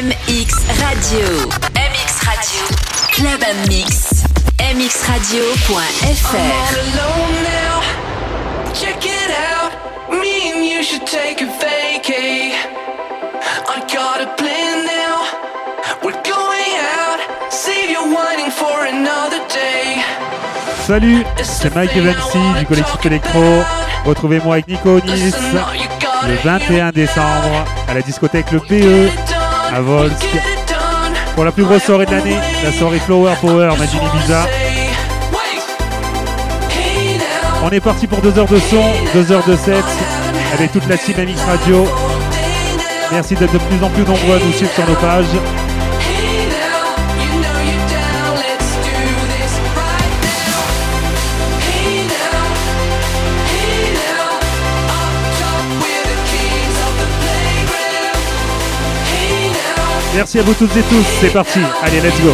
[0.00, 1.26] MX Radio.
[1.76, 2.64] MX Radio.
[3.12, 4.24] Club Mix.
[4.56, 5.76] MXradio.fr.
[8.72, 9.72] Check it out.
[10.10, 12.56] Me and you should take a vacay.
[13.68, 15.26] I got a plan now.
[16.02, 17.20] We're going out.
[17.52, 20.00] Save your whining for another day.
[20.86, 23.62] Salut, c'est Mike Evancy du collectif Electro.
[24.06, 25.34] Retrouvez-moi avec Nico Onis
[26.26, 29.29] le 21 décembre à la discothèque Le PE
[29.72, 30.26] à Volsk
[31.34, 34.46] pour la plus grosse soirée de l'année, la soirée Flower Power Magini Ibiza.
[37.62, 38.82] On est parti pour deux heures de son,
[39.14, 39.84] deux heures de set
[40.52, 41.86] avec toute la team Radio.
[43.12, 45.26] Merci d'être de plus en plus nombreux à nous suivre sur nos pages.
[60.14, 62.32] Merci à vous toutes et tous, c'est parti, allez let's go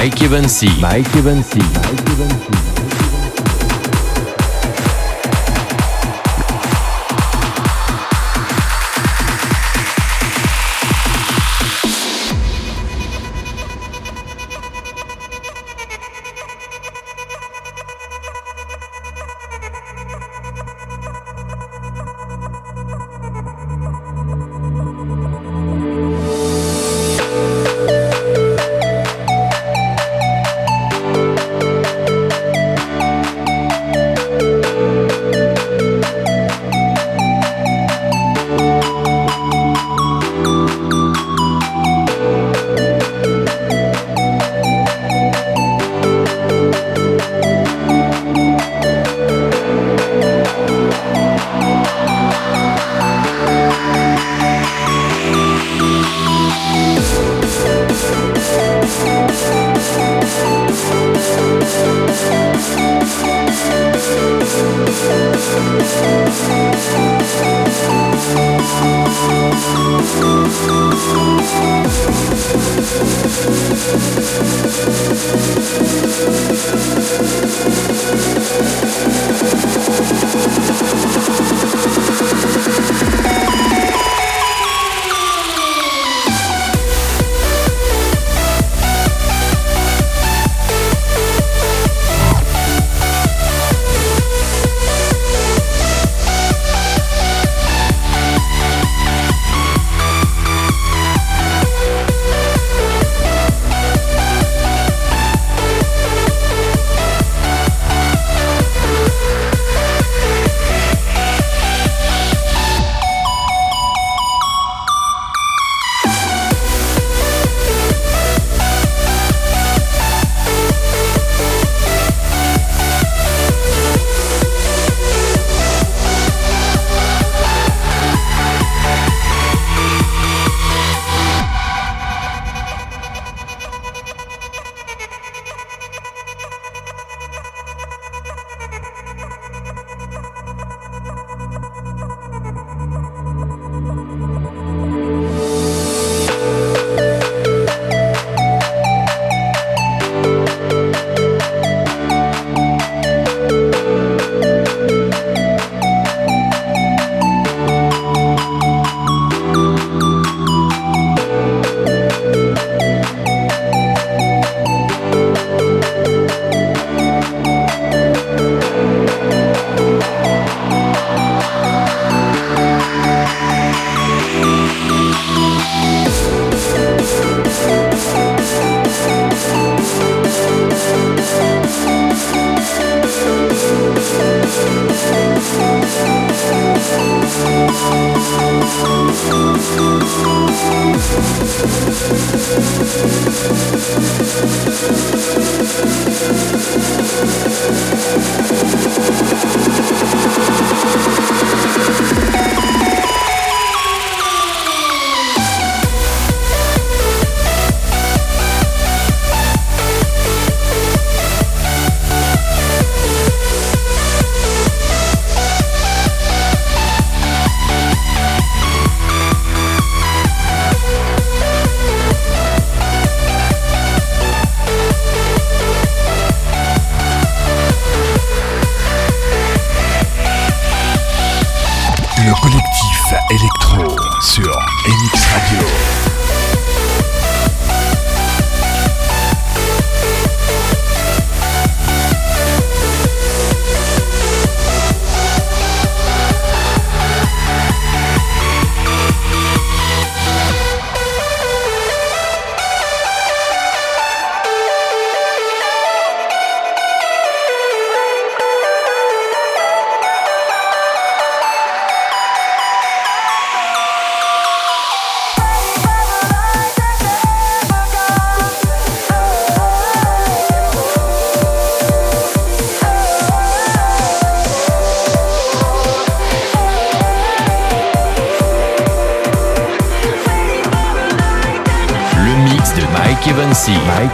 [0.00, 0.68] Mike Evansy.
[0.80, 1.58] Mike Evansy.
[1.58, 2.77] Mike Evansy.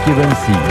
[0.07, 0.64] Mike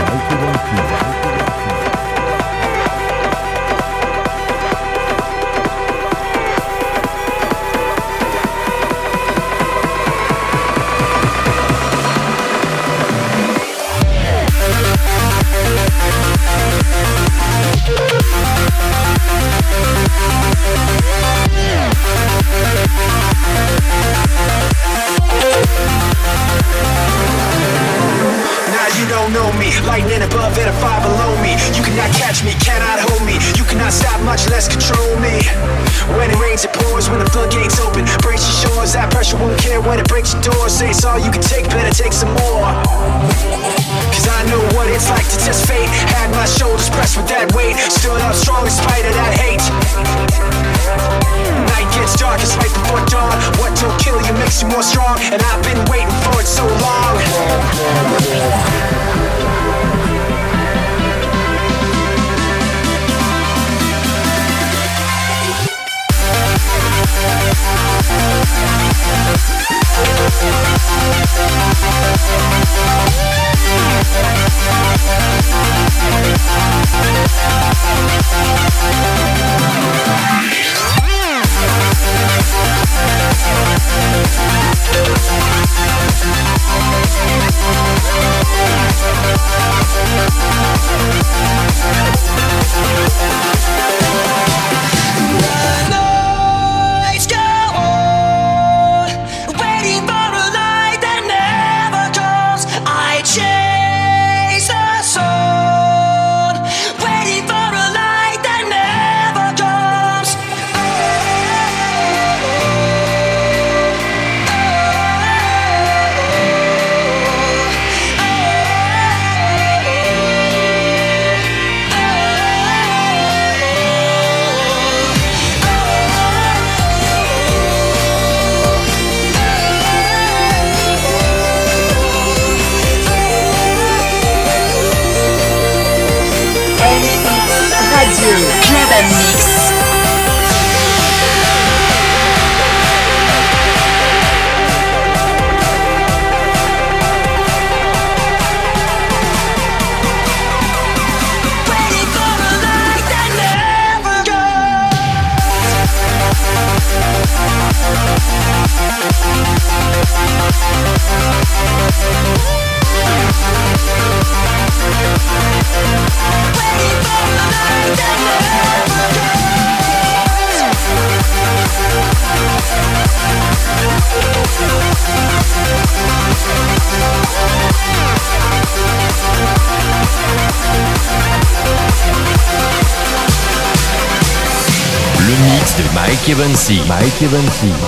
[187.25, 187.84] Evansy.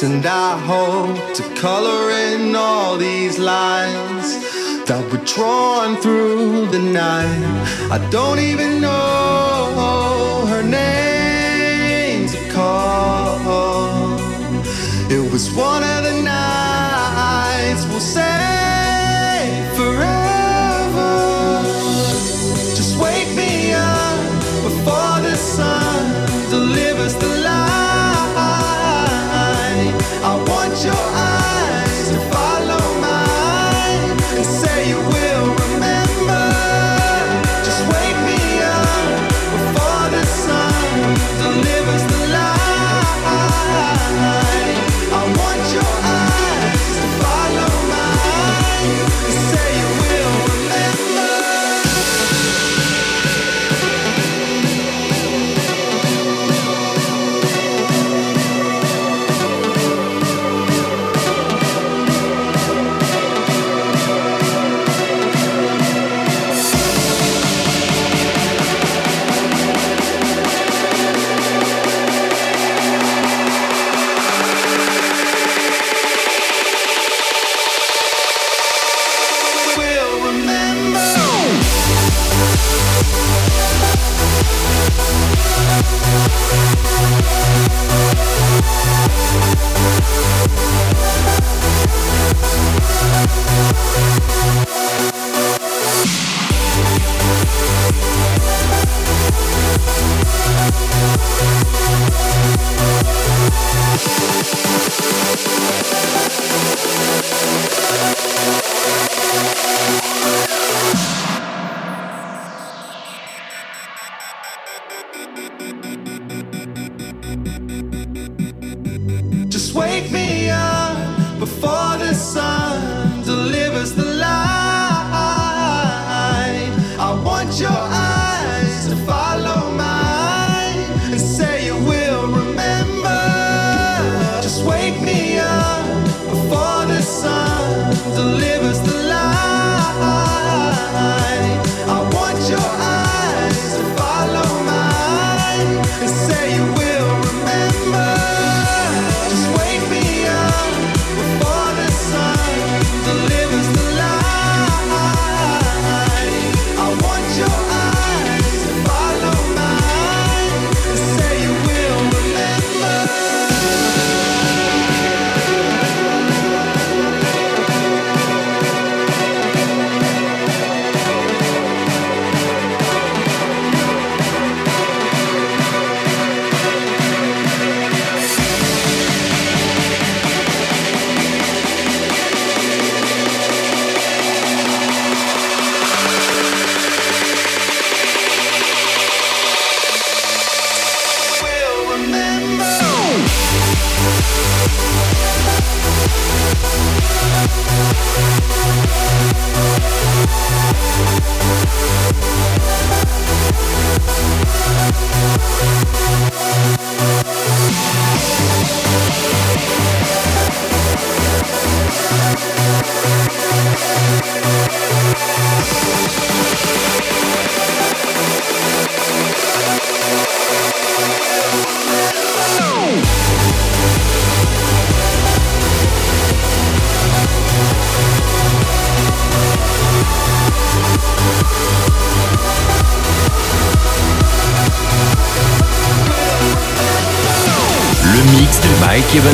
[0.00, 7.90] And I hope to color in all these lines that were drawn through the night.
[7.90, 8.38] I don't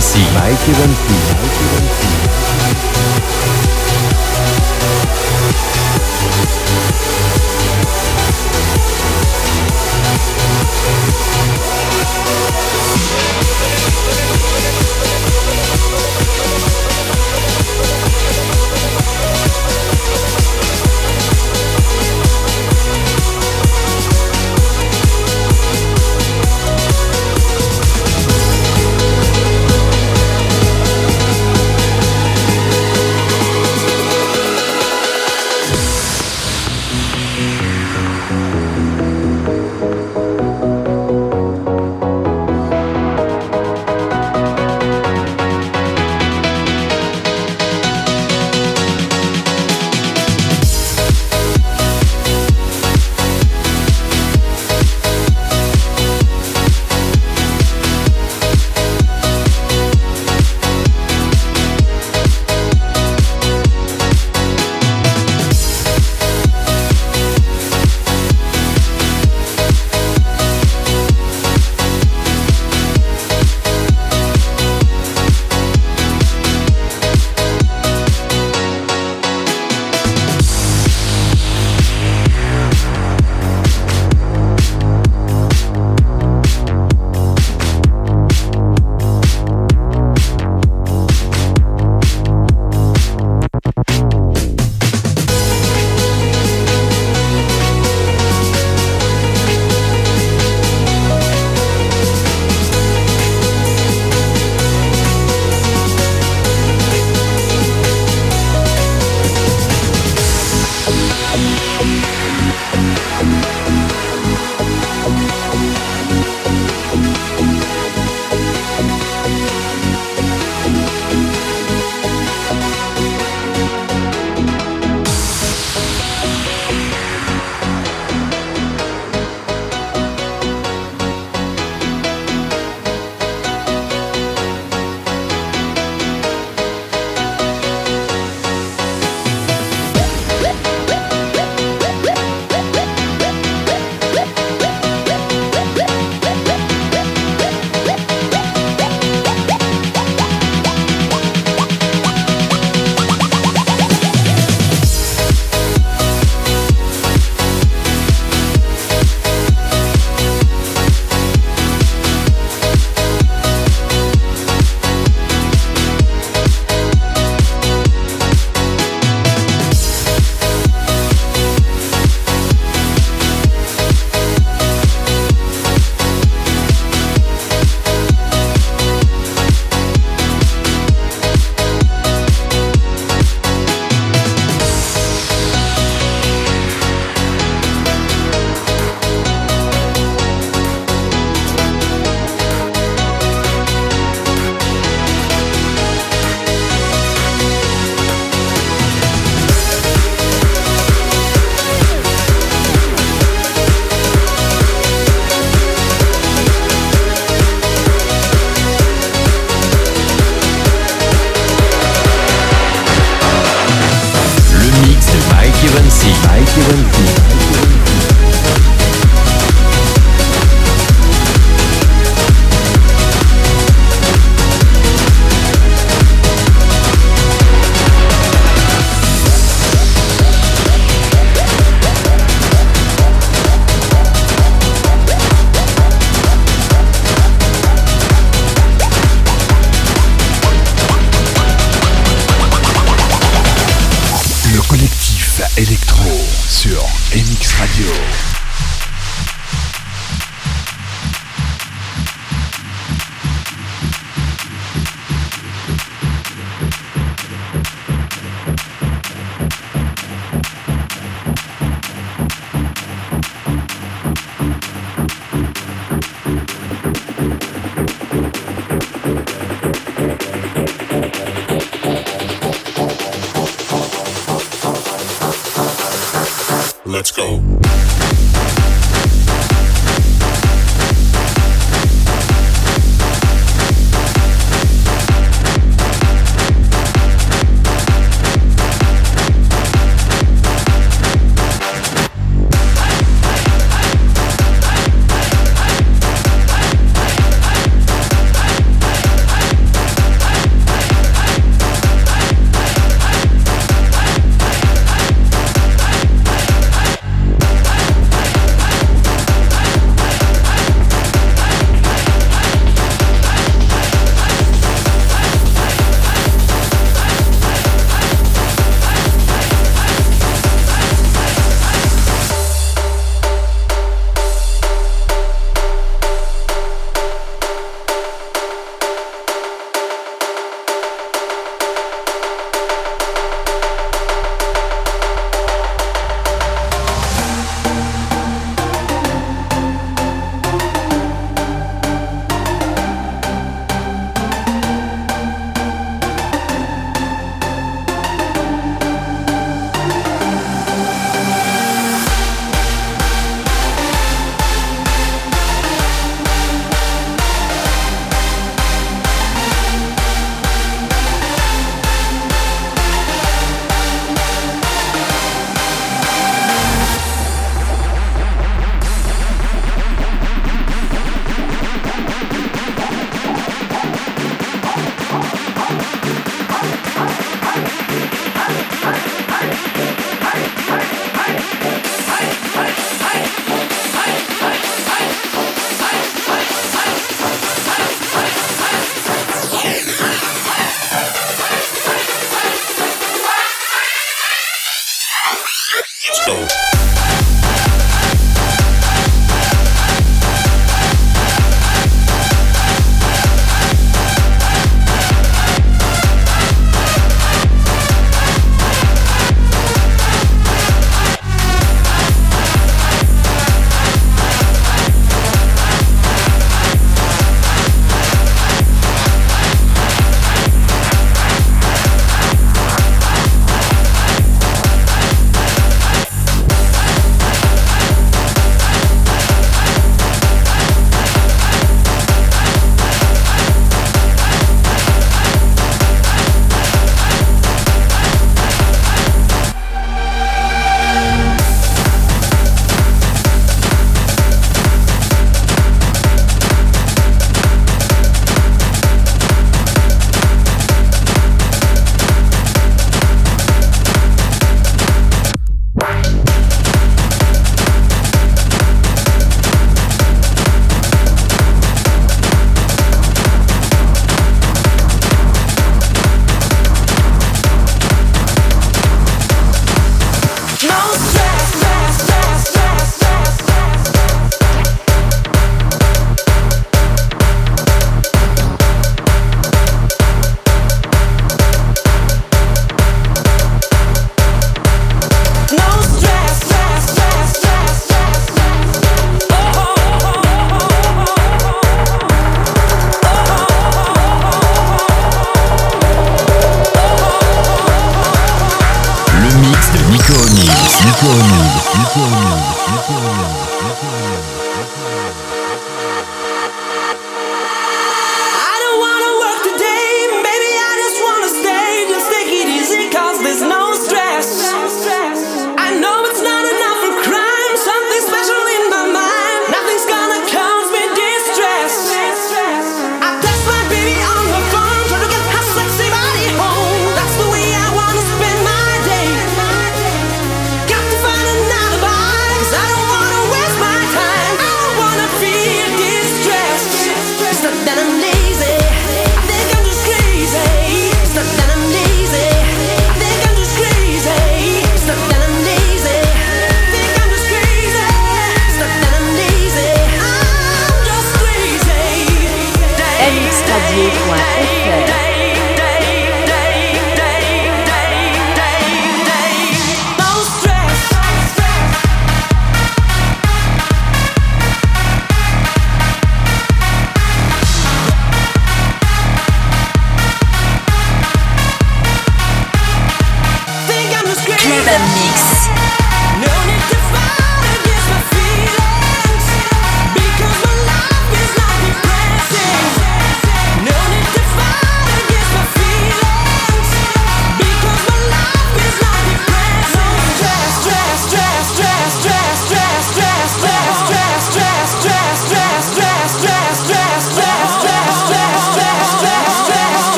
[0.00, 0.20] Sie.
[0.34, 1.07] Mike Frequency.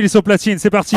[0.00, 0.96] Yves Soplatine, c'est parti.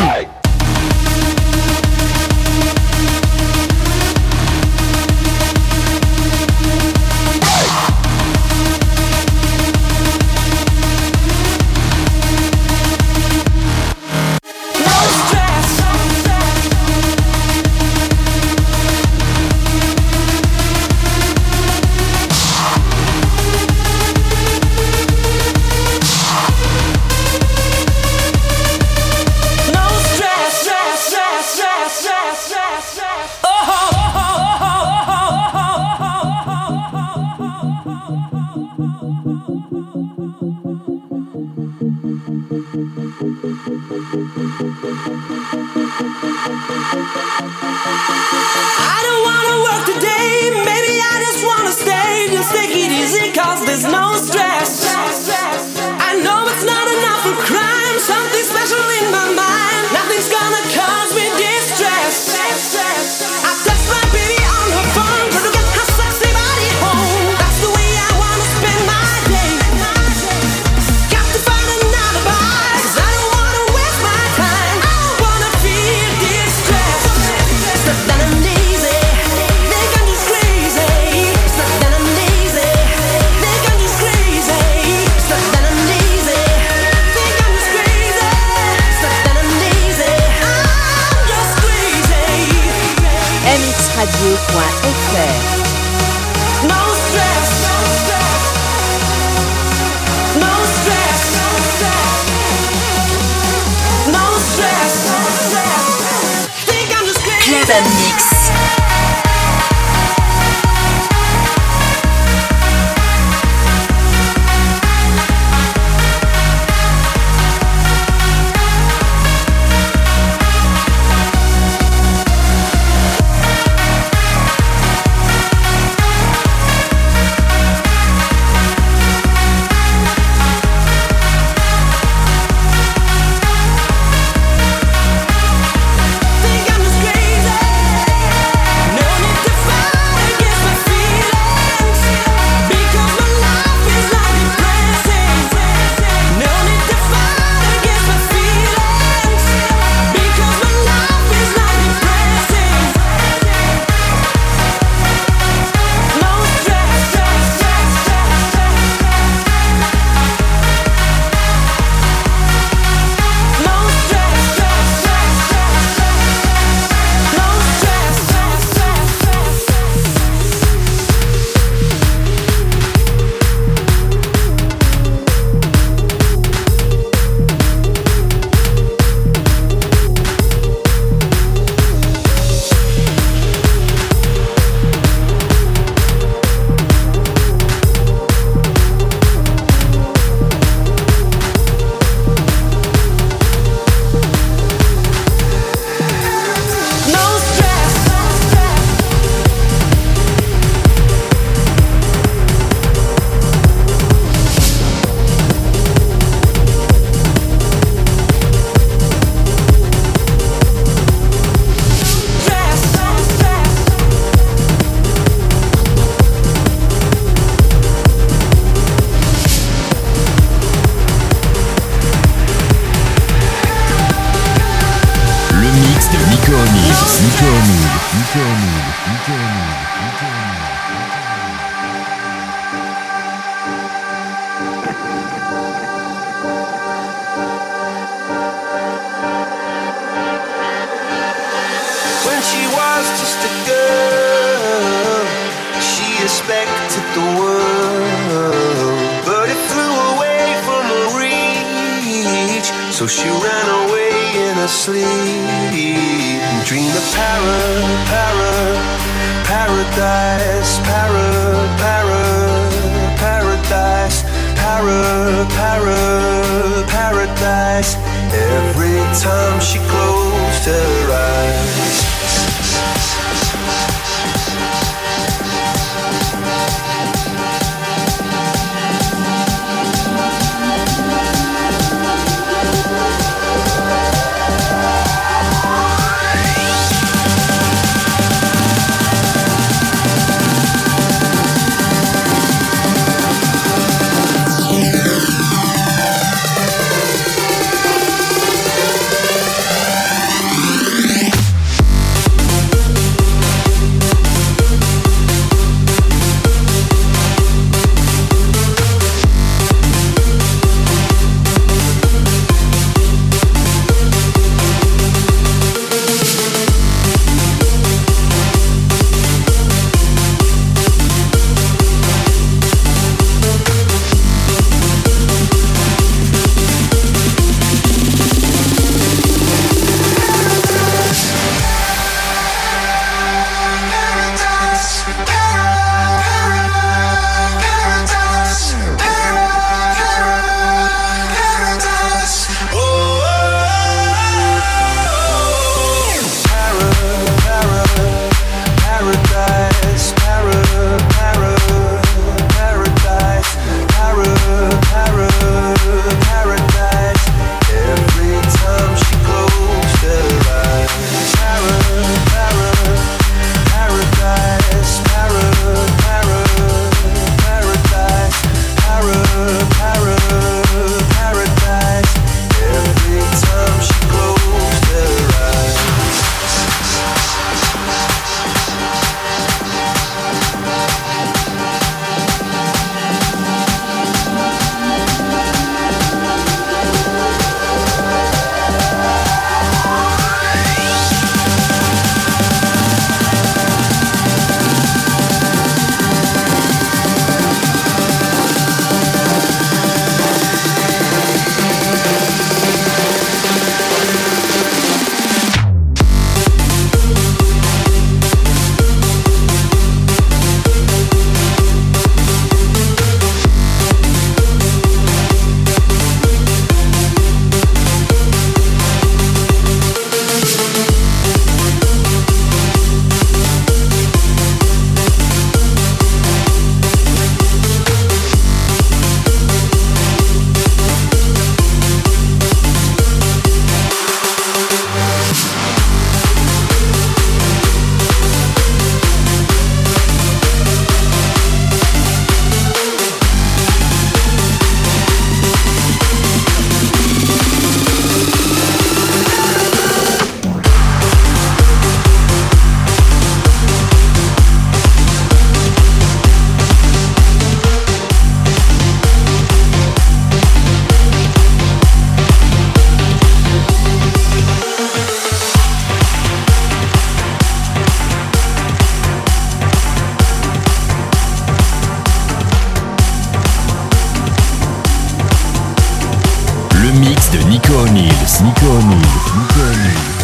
[477.74, 478.44] Mix de Nico O'Neill.
[478.44, 479.02] Nico O'Neill.
[479.36, 480.23] Nico O'Neill.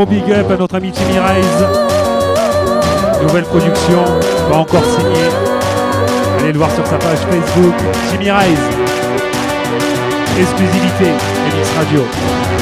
[0.00, 1.66] Gros big up à notre ami Timmy Rise.
[3.20, 4.02] Nouvelle production,
[4.50, 5.28] pas encore signée.
[6.38, 7.74] Allez le voir sur sa page Facebook.
[8.10, 8.58] Timmy Rise.
[10.38, 12.59] Exclusivité, MX Radio.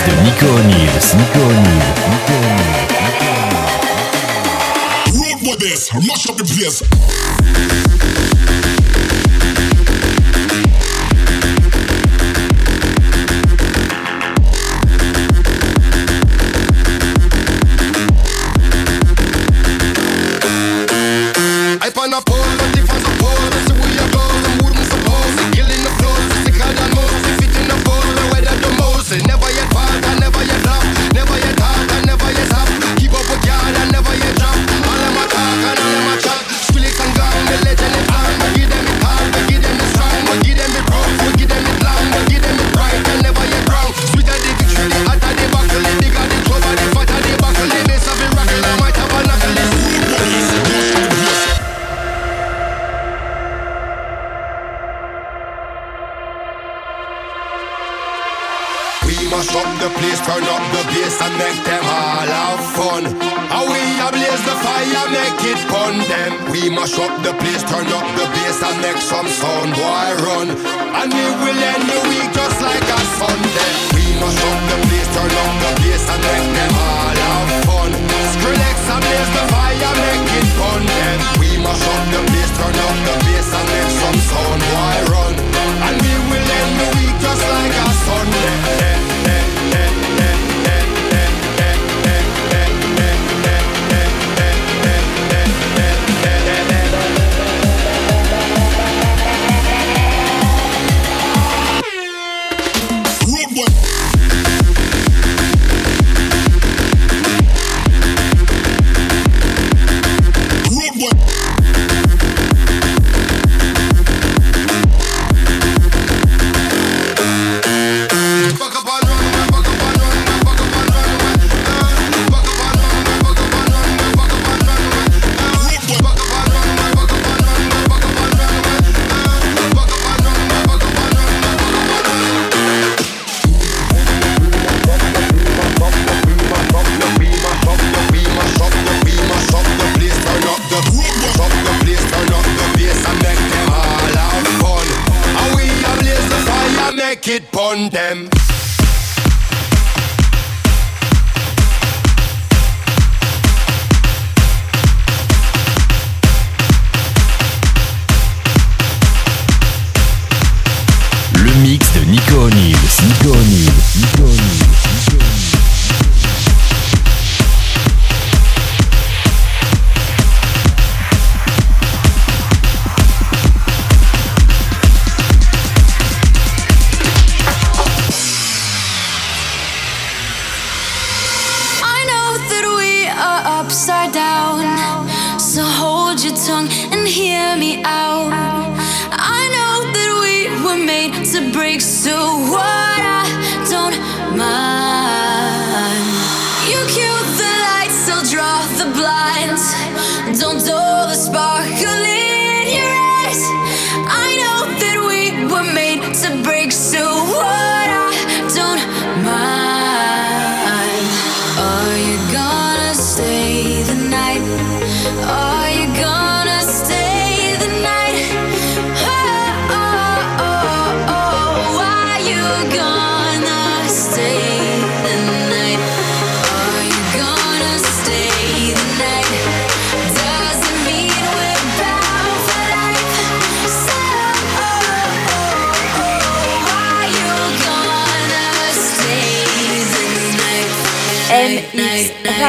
[0.00, 0.90] mix de Nico O'Neill.
[1.16, 1.94] Nico O'Neill.
[2.10, 2.86] Nico O'Neill.
[5.20, 5.92] Rock with this.
[5.94, 7.29] Mush up the place.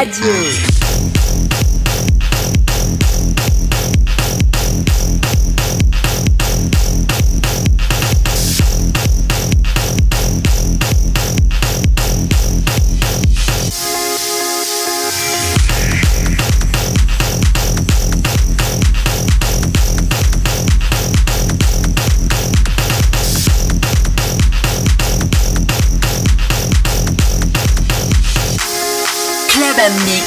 [0.02, 0.71] Radio.
[29.90, 30.21] Mix.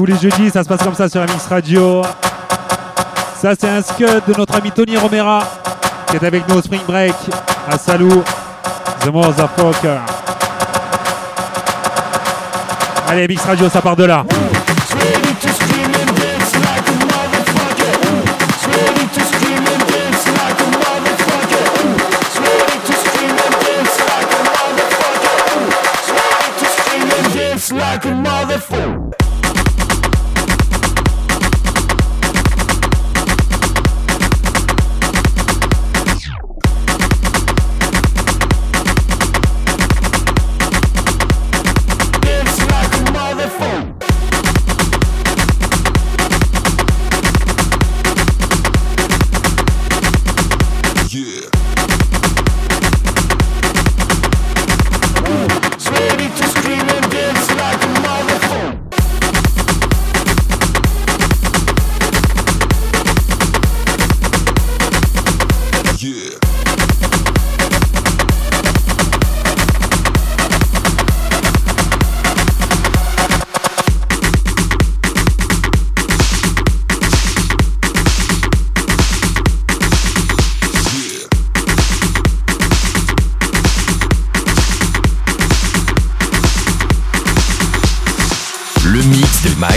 [0.00, 2.00] Tous les jeudis, ça se passe comme ça sur MX Radio.
[3.38, 5.42] Ça, c'est un scud de notre ami Tony Romera
[6.06, 7.14] qui est avec nous au Spring Break
[7.70, 8.24] à Salou.
[9.04, 9.98] The Motherfucker.
[13.10, 14.24] Allez, MX Radio, ça part de là.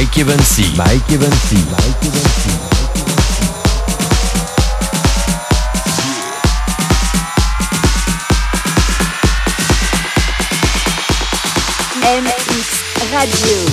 [0.04, 0.64] Mike Evansy.
[0.76, 1.56] Mike Evansy.
[1.72, 2.52] Mike Evansy.
[12.02, 13.73] MX Radio.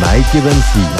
[0.00, 0.95] Mike Evansy.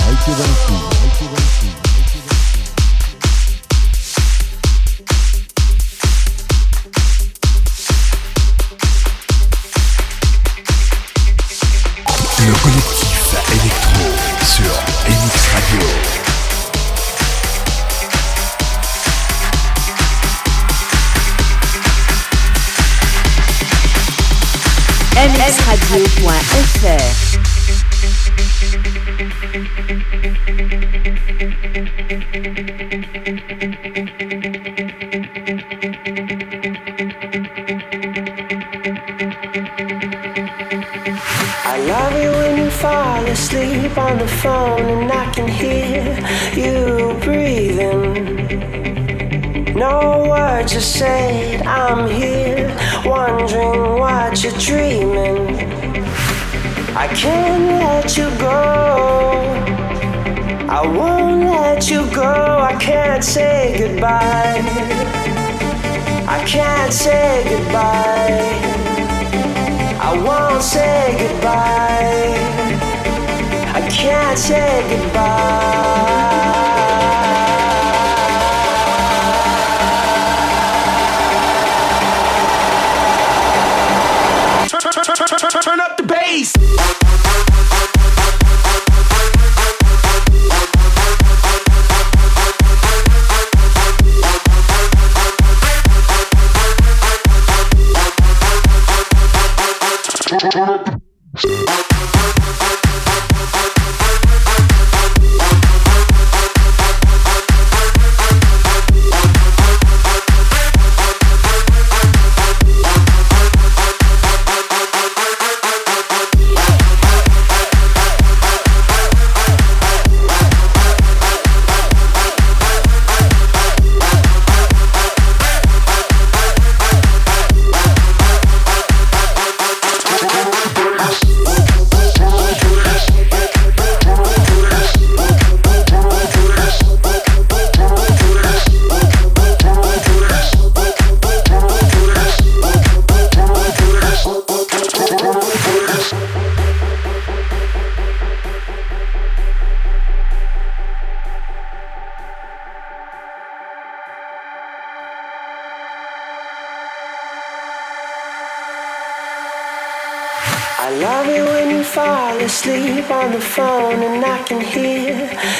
[162.67, 165.15] sleep on the phone and I can hear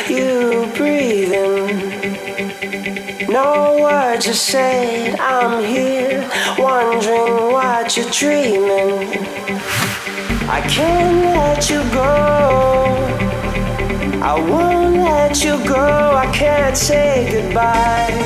[0.09, 1.69] you breathing.
[3.31, 6.29] No words are said, I'm here
[6.59, 9.07] wondering what you're dreaming.
[10.57, 12.13] I can't let you go.
[14.31, 15.87] I won't let you go.
[16.25, 18.19] I can't say goodbye.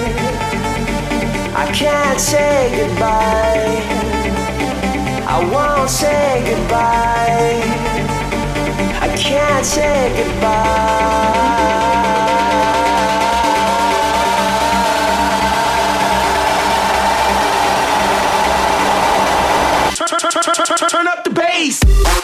[1.64, 3.76] I can't say goodbye.
[5.34, 7.89] I won't say goodbye
[9.30, 10.90] can't say goodbye.
[20.88, 22.19] turn up the bass.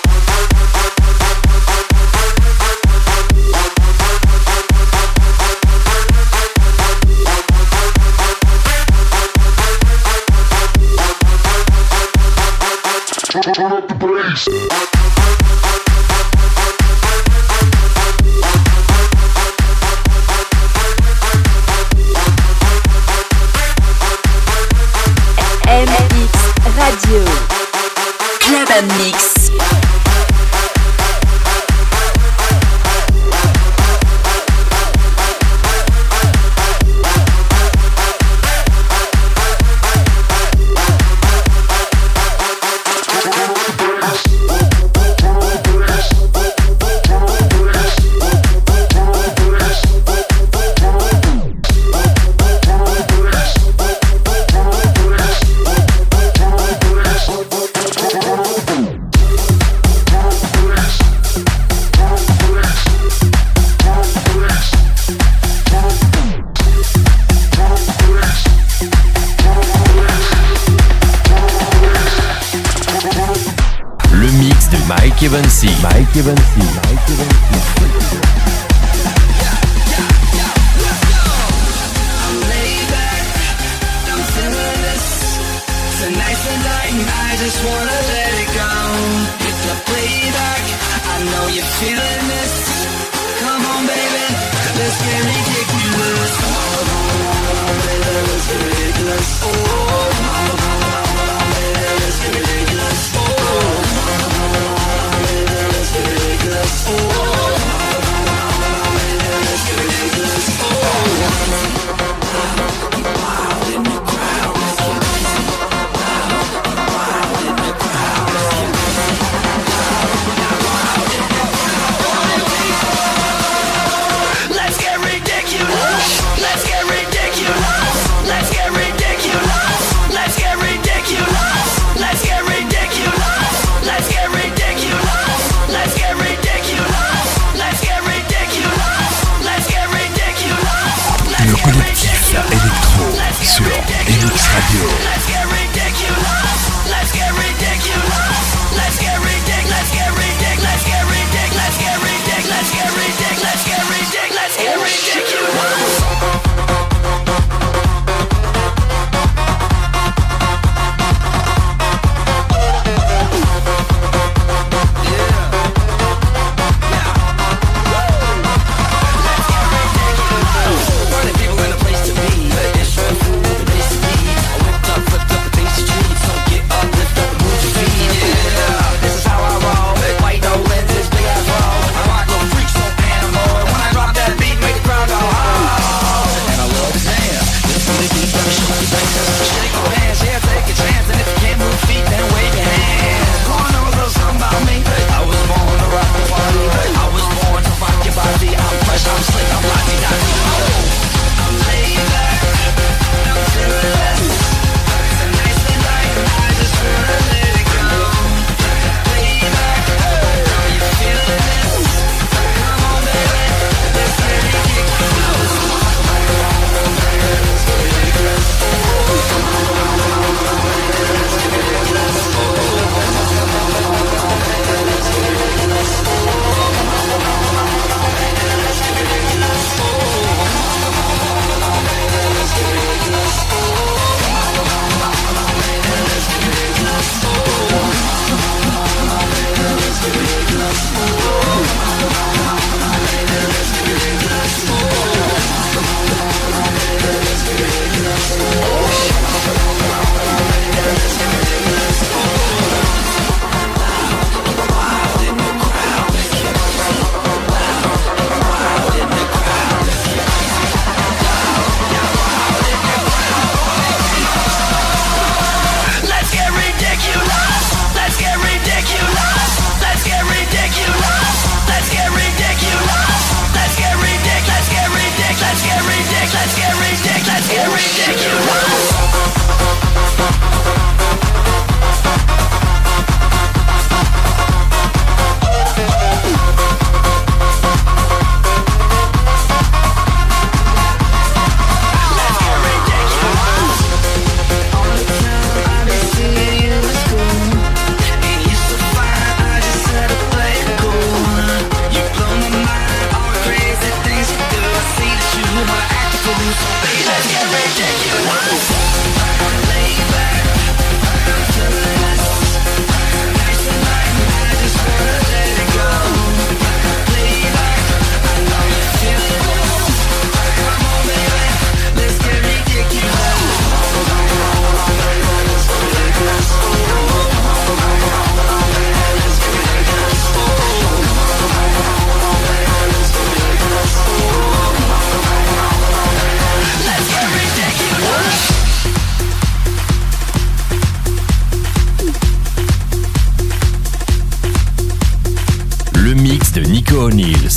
[142.51, 143.67] électro sur
[144.07, 145.36] Elix Radio.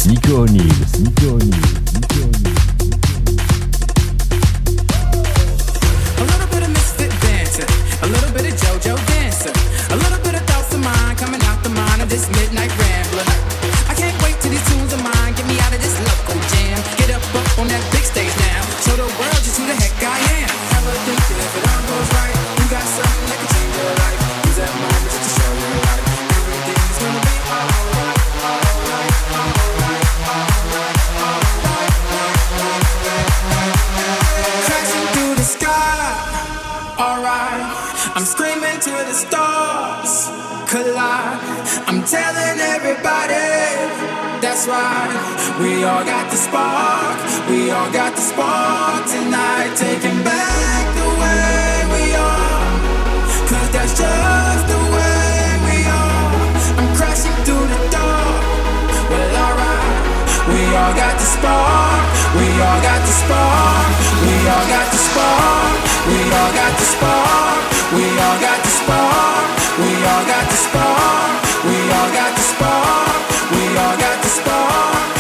[0.07, 2.48] ニコニーズニコニーズ
[44.60, 47.15] that's why we all got the spark.
[47.48, 49.72] We all got the spark tonight.
[49.76, 52.68] Taking back the way we are.
[53.48, 56.27] Cause that's just the way we are.
[56.76, 58.44] I'm crashing through the dark.
[59.07, 59.95] Well, alright.
[60.52, 62.03] We all got the spark.
[62.36, 63.88] We all got the spark.
[64.27, 65.80] We all got the spark.
[66.11, 67.64] We all got the spark.
[67.95, 69.59] We all got the spark.
[74.30, 75.18] spark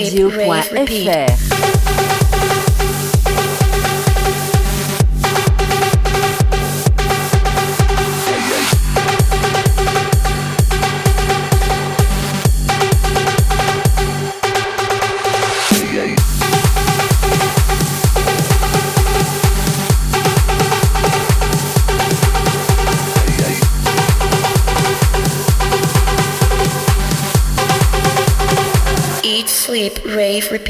[0.00, 1.79] radio.fr.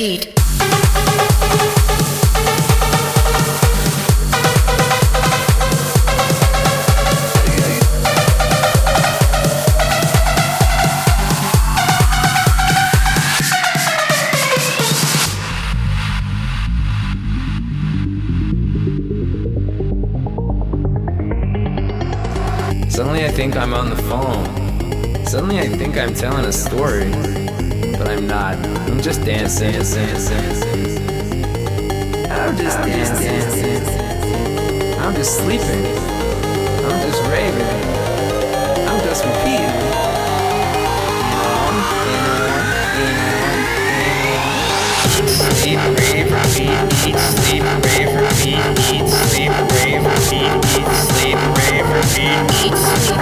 [0.00, 0.39] repeat.
[29.62, 29.94] I'm just
[32.78, 33.36] dancing.
[34.98, 35.84] I'm just sleeping.
[36.86, 37.66] I'm just raving.
[38.88, 39.68] I'm just repeating.
[45.60, 49.52] Sleep, rave, repeat, eat, sleep, rave, repeat, eat, sleep,
[49.84, 51.38] rave, repeat, eat, sleep,
[51.68, 53.19] rave, repeat, eat, sleep.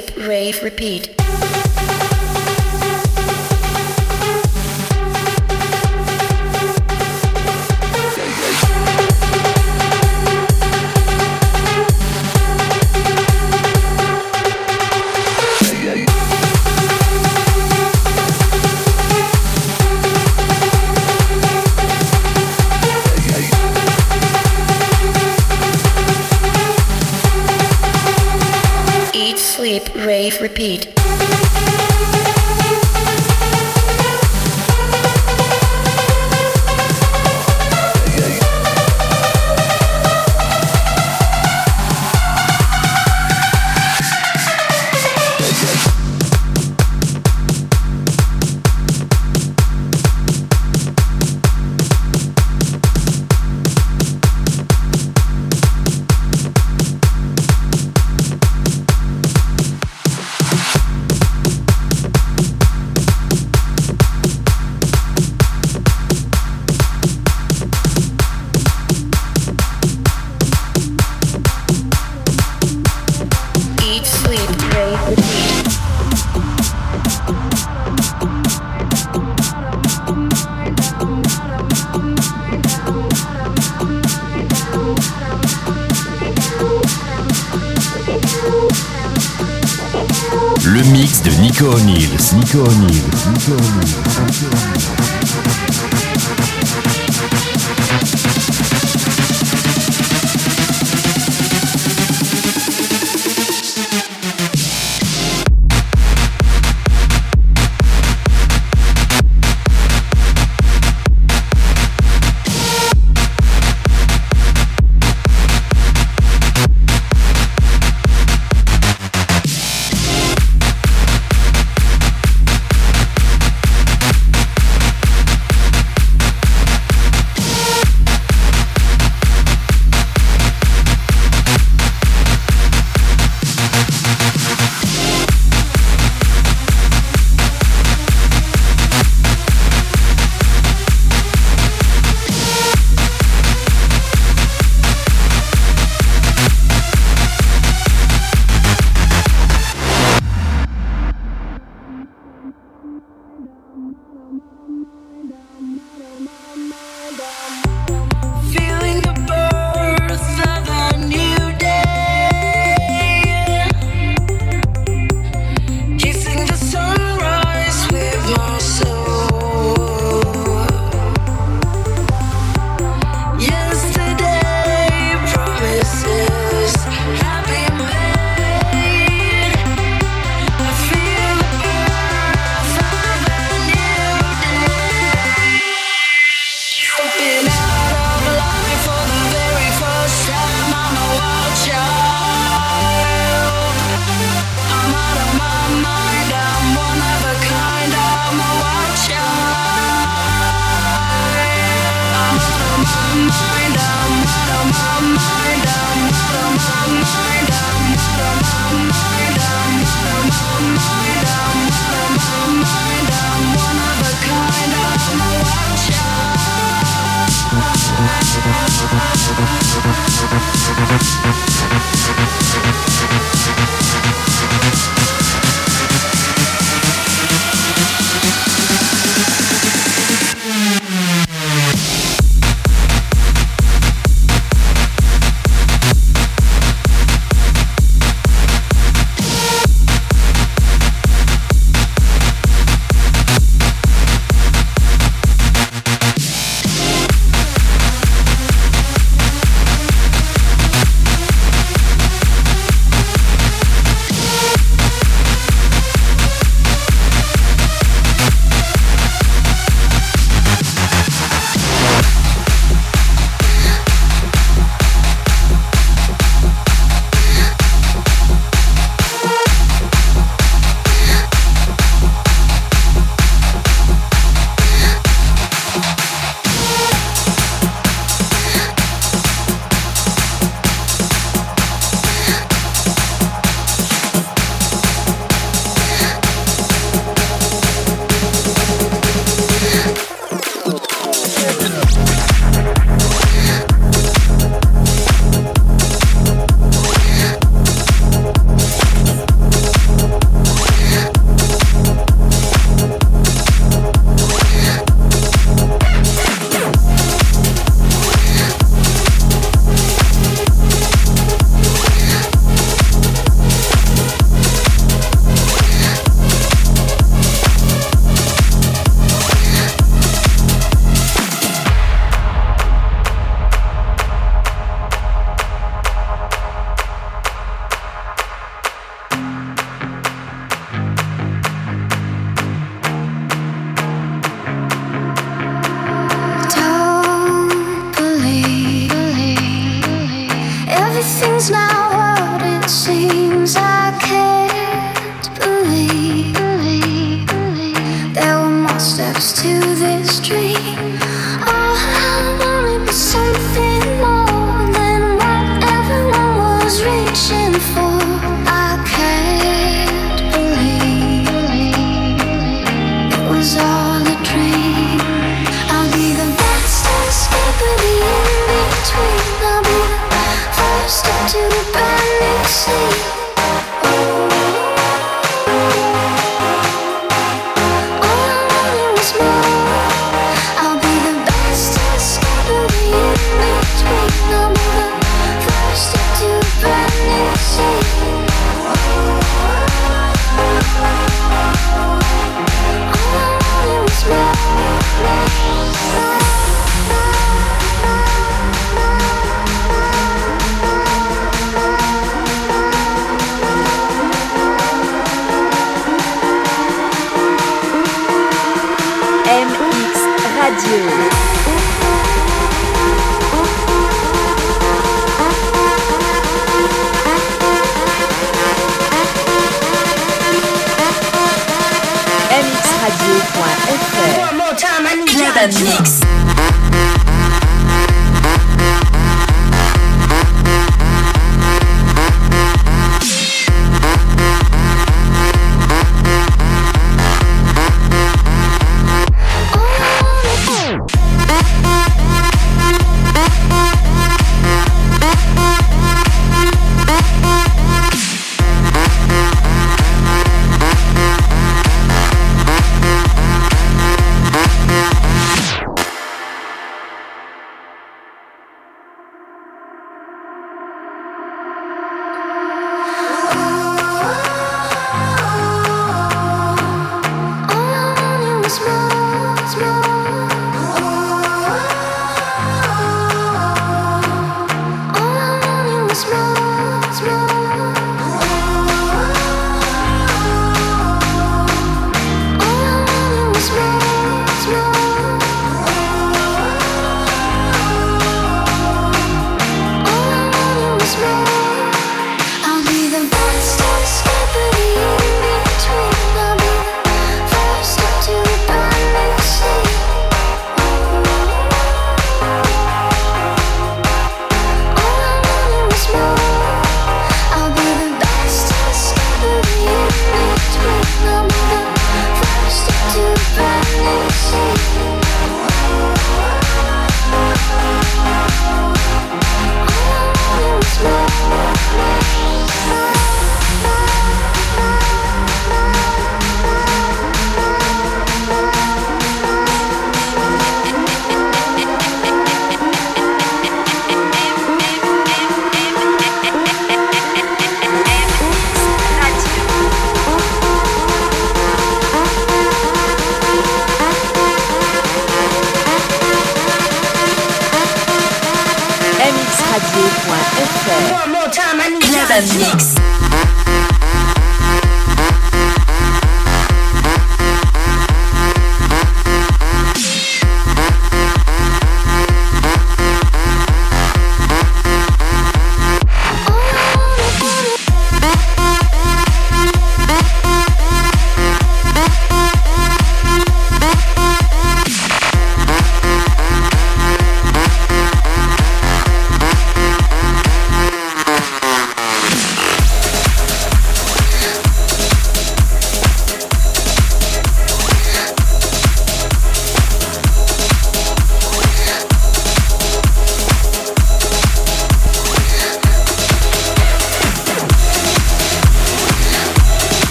[0.00, 1.16] tape, rave, repeat.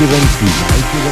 [0.00, 1.07] Like Events.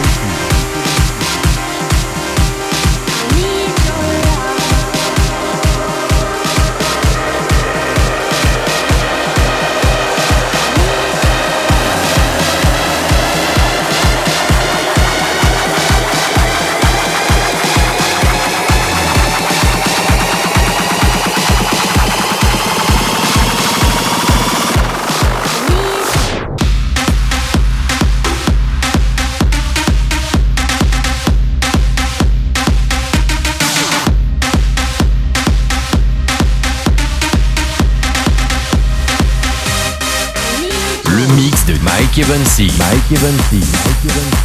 [42.94, 43.60] Evansy.
[43.60, 44.35] Mike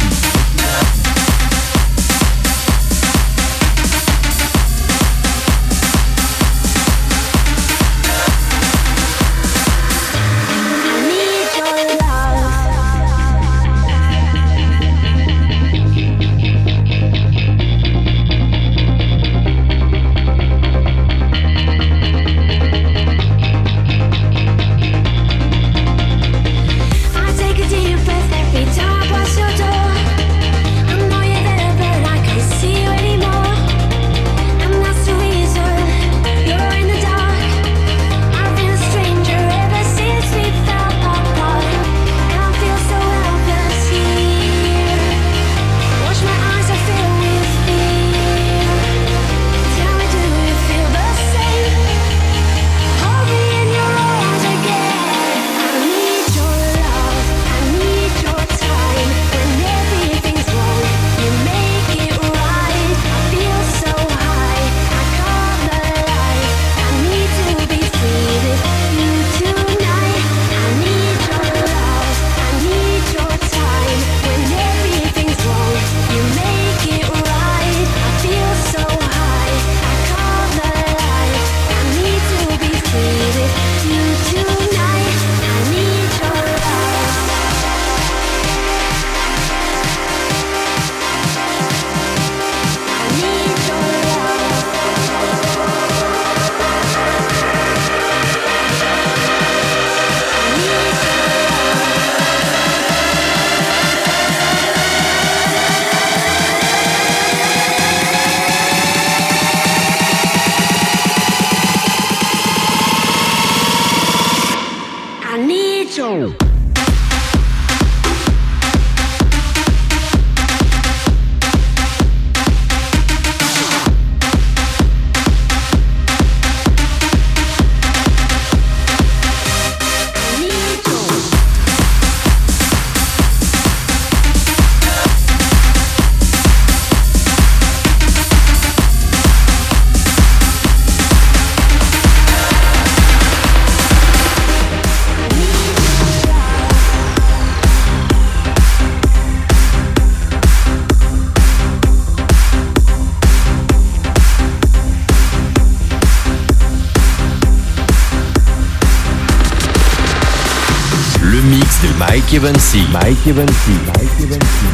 [162.32, 162.80] Mike Evansy.
[162.90, 163.74] Mike Evansy.
[163.88, 164.68] Mike Evansy.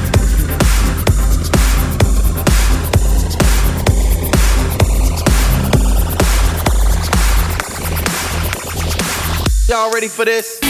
[9.68, 10.60] Y'all ready for this?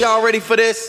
[0.00, 0.87] Y'all ready for this?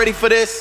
[0.00, 0.59] Ready for this?